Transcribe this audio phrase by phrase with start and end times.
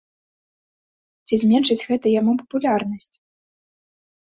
[1.25, 3.09] Ці зменшыць гэта яму папулярнасць?